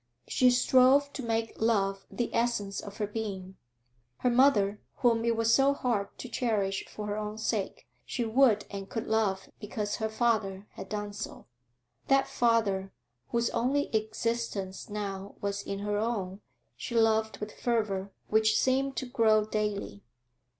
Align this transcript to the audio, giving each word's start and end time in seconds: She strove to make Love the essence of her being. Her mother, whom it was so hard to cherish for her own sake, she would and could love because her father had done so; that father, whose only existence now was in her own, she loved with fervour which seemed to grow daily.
She 0.27 0.49
strove 0.49 1.13
to 1.13 1.21
make 1.21 1.61
Love 1.61 2.07
the 2.09 2.33
essence 2.33 2.79
of 2.81 2.97
her 2.97 3.05
being. 3.05 3.57
Her 4.17 4.31
mother, 4.31 4.81
whom 4.95 5.23
it 5.23 5.35
was 5.37 5.53
so 5.53 5.75
hard 5.75 6.17
to 6.17 6.27
cherish 6.27 6.87
for 6.87 7.05
her 7.05 7.17
own 7.17 7.37
sake, 7.37 7.87
she 8.03 8.25
would 8.25 8.65
and 8.71 8.89
could 8.89 9.05
love 9.05 9.47
because 9.59 9.97
her 9.97 10.09
father 10.09 10.65
had 10.71 10.89
done 10.89 11.13
so; 11.13 11.45
that 12.07 12.27
father, 12.27 12.91
whose 13.27 13.51
only 13.51 13.95
existence 13.95 14.89
now 14.89 15.35
was 15.39 15.61
in 15.61 15.77
her 15.81 15.99
own, 15.99 16.41
she 16.75 16.95
loved 16.95 17.37
with 17.37 17.53
fervour 17.53 18.11
which 18.27 18.57
seemed 18.59 18.95
to 18.95 19.05
grow 19.05 19.45
daily. 19.45 20.01